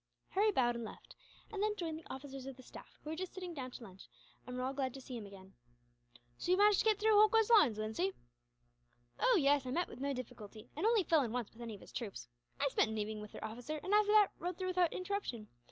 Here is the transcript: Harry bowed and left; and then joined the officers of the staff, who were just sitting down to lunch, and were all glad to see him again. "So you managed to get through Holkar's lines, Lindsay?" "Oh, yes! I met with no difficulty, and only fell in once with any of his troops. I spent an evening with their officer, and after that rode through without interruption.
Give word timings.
Harry 0.29 0.49
bowed 0.51 0.73
and 0.73 0.83
left; 0.83 1.15
and 1.53 1.61
then 1.61 1.75
joined 1.75 1.95
the 1.95 2.11
officers 2.11 2.47
of 2.47 2.57
the 2.57 2.63
staff, 2.63 2.97
who 3.03 3.11
were 3.11 3.15
just 3.15 3.35
sitting 3.35 3.53
down 3.53 3.69
to 3.69 3.83
lunch, 3.83 4.09
and 4.47 4.55
were 4.57 4.63
all 4.63 4.73
glad 4.73 4.95
to 4.95 4.99
see 4.99 5.15
him 5.15 5.27
again. 5.27 5.53
"So 6.39 6.49
you 6.51 6.57
managed 6.57 6.79
to 6.79 6.85
get 6.85 6.97
through 6.97 7.13
Holkar's 7.13 7.51
lines, 7.51 7.77
Lindsay?" 7.77 8.11
"Oh, 9.19 9.37
yes! 9.39 9.63
I 9.67 9.69
met 9.69 9.87
with 9.87 9.99
no 9.99 10.11
difficulty, 10.11 10.71
and 10.75 10.87
only 10.87 11.03
fell 11.03 11.21
in 11.21 11.31
once 11.31 11.53
with 11.53 11.61
any 11.61 11.75
of 11.75 11.81
his 11.81 11.91
troops. 11.93 12.27
I 12.59 12.67
spent 12.69 12.89
an 12.89 12.97
evening 12.97 13.21
with 13.21 13.31
their 13.33 13.45
officer, 13.45 13.79
and 13.83 13.93
after 13.93 14.11
that 14.11 14.31
rode 14.39 14.57
through 14.57 14.69
without 14.69 14.91
interruption. 14.91 15.49